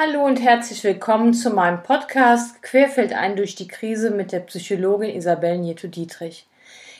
[0.00, 5.58] Hallo und herzlich willkommen zu meinem Podcast Querfeldein durch die Krise mit der Psychologin Isabel
[5.58, 6.46] Nieto-Dietrich.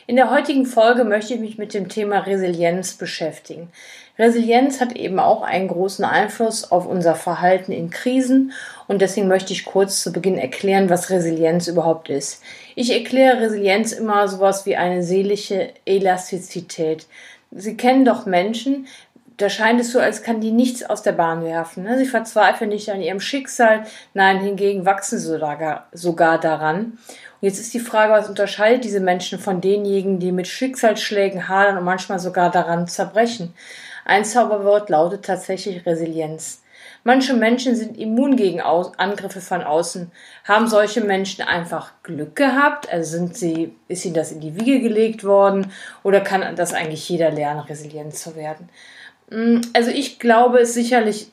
[0.08, 3.70] In der heutigen Folge möchte ich mich mit dem Thema Resilienz beschäftigen.
[4.18, 8.50] Resilienz hat eben auch einen großen Einfluss auf unser Verhalten in Krisen
[8.88, 12.42] und deswegen möchte ich kurz zu Beginn erklären, was Resilienz überhaupt ist.
[12.74, 17.06] Ich erkläre Resilienz immer sowas wie eine seelische Elastizität.
[17.50, 18.88] Sie kennen doch Menschen,
[19.38, 21.84] da scheint es so, als kann die nichts aus der Bahn werfen.
[21.84, 21.96] Ne?
[21.96, 26.98] Sie verzweifeln nicht an ihrem Schicksal, nein, hingegen wachsen sie sogar, sogar daran.
[27.40, 31.78] Und jetzt ist die Frage, was unterscheidet diese Menschen von denjenigen, die mit Schicksalsschlägen hadern
[31.78, 33.54] und manchmal sogar daran zerbrechen?
[34.04, 36.62] Ein Zauberwort lautet tatsächlich Resilienz.
[37.04, 40.10] Manche Menschen sind immun gegen Angriffe von außen.
[40.44, 42.92] Haben solche Menschen einfach Glück gehabt?
[42.92, 45.70] Also sind sie, ist ihnen das in die Wiege gelegt worden?
[46.02, 48.68] Oder kann das eigentlich jeder lernen, resilient zu werden?
[49.30, 51.30] Mm, also ich glaube es sicherlich,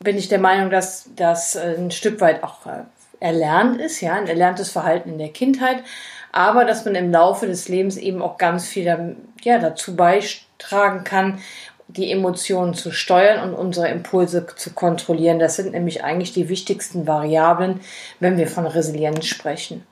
[0.00, 2.84] bin ich der Meinung, dass das äh, ein Stück weit auch äh,
[3.20, 5.82] erlernt ist, ja, ein erlerntes Verhalten in der Kindheit,
[6.30, 11.40] aber dass man im Laufe des Lebens eben auch ganz viel ja, dazu beitragen kann,
[11.88, 15.38] die Emotionen zu steuern und unsere Impulse zu kontrollieren.
[15.38, 17.80] Das sind nämlich eigentlich die wichtigsten Variablen,
[18.20, 19.86] wenn wir von Resilienz sprechen.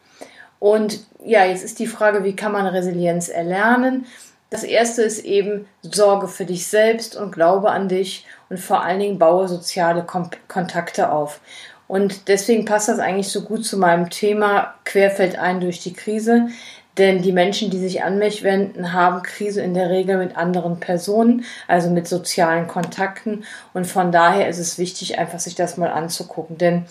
[0.58, 4.06] Und ja, jetzt ist die Frage, wie kann man Resilienz erlernen?
[4.56, 9.00] Das erste ist eben Sorge für dich selbst und glaube an dich und vor allen
[9.00, 11.40] Dingen baue soziale Kom Kontakte auf.
[11.88, 16.48] Und deswegen passt das eigentlich so gut zu meinem Thema querfeld ein durch die Krise.
[16.96, 20.80] Denn die Menschen, die sich an mich wenden, haben Krise in der Regel mit anderen
[20.80, 23.44] Personen, also mit sozialen Kontakten.
[23.74, 26.56] Und von daher ist es wichtig, einfach sich das mal anzugucken.
[26.56, 26.86] Denn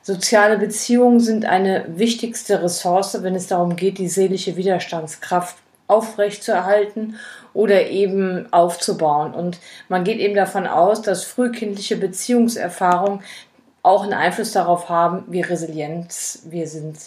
[0.00, 5.56] soziale Beziehungen sind eine wichtigste Ressource, wenn es darum geht, die seelische Widerstandskraft
[5.92, 7.16] aufrechtzuerhalten
[7.54, 9.34] oder eben aufzubauen.
[9.34, 13.20] Und man geht eben davon aus, dass frühkindliche Beziehungserfahrungen
[13.82, 16.98] auch einen Einfluss darauf haben, wie resilient wir sind.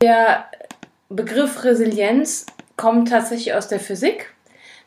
[0.00, 0.44] Der
[1.08, 4.32] Begriff Resilienz kommt tatsächlich aus der Physik.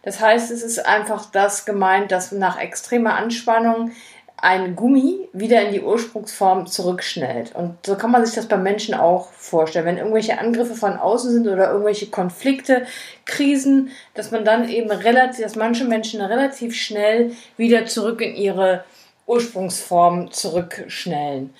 [0.01, 3.91] Das heißt, es ist einfach das gemeint, dass nach extremer Anspannung
[4.45, 7.56] ein Gummi wieder in die Ursprungsform zurückschnellt.
[7.56, 9.88] Und so kann man sich das beim Menschen auch vorstellen.
[9.88, 12.85] Wenn irgendwelche Angriffe von außen sind oder irgendwelche Konflikte,
[13.25, 18.84] Krisen, dass man dann eben relativ, dass manche Menschen relativ schnell wieder zurück in ihre
[19.25, 21.51] Ursprungsform zurückschnellen.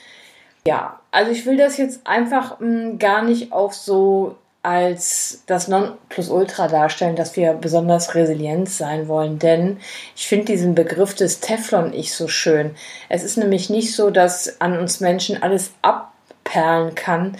[0.68, 5.67] Ja, also ich will das jetzt einfach mh, hm, gar nicht auf so als das
[5.67, 9.37] Nonplusultra darstellen, dass wir besonders resilient sein wollen.
[9.37, 9.77] Denn
[10.15, 12.75] ich finde diesen Begriff des Teflon-Ich so schön.
[13.07, 17.37] Es ist nämlich nicht so, dass an uns Menschen alles abperlen kann.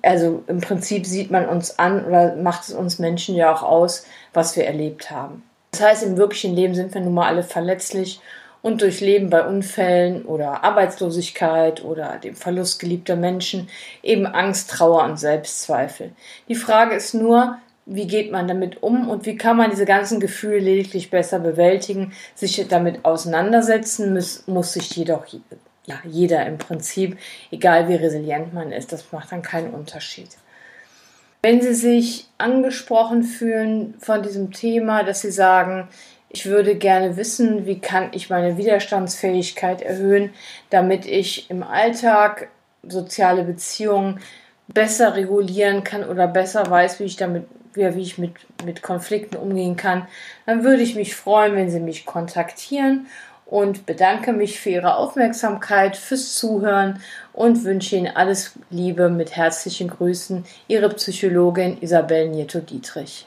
[0.00, 4.06] Also im Prinzip sieht man uns an oder macht es uns Menschen ja auch aus,
[4.32, 5.42] was wir erlebt haben.
[5.72, 8.20] Das heißt, im wirklichen Leben sind wir nun mal alle verletzlich
[8.62, 13.68] und durch Leben bei Unfällen oder Arbeitslosigkeit oder dem Verlust geliebter Menschen
[14.02, 16.12] eben Angst, Trauer und Selbstzweifel.
[16.48, 20.20] Die Frage ist nur, wie geht man damit um und wie kann man diese ganzen
[20.20, 25.26] Gefühle lediglich besser bewältigen, sich damit auseinandersetzen, muss, muss sich jedoch
[25.84, 27.18] ja, jeder im Prinzip,
[27.50, 30.28] egal wie resilient man ist, das macht dann keinen Unterschied.
[31.42, 35.88] Wenn Sie sich angesprochen fühlen von diesem Thema, dass Sie sagen,
[36.32, 40.30] ich würde gerne wissen, wie kann ich meine Widerstandsfähigkeit erhöhen,
[40.70, 42.48] damit ich im Alltag
[42.82, 44.20] soziale Beziehungen
[44.66, 47.44] besser regulieren kann oder besser weiß, wie ich damit,
[47.74, 48.32] wie, wie ich mit,
[48.64, 50.06] mit Konflikten umgehen kann,
[50.46, 53.06] dann würde ich mich freuen, wenn Sie mich kontaktieren
[53.44, 57.00] und bedanke mich für Ihre Aufmerksamkeit, fürs Zuhören
[57.34, 60.44] und wünsche Ihnen alles Liebe mit herzlichen Grüßen.
[60.68, 63.26] Ihre Psychologin Isabel Nieto-Dietrich.